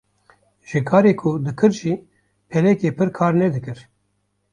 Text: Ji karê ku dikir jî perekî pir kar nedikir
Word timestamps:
Ji 0.69 0.79
karê 0.89 1.13
ku 1.19 1.29
dikir 1.45 1.71
jî 1.79 1.93
perekî 2.49 2.89
pir 2.97 3.09
kar 3.17 3.33
nedikir 3.41 3.79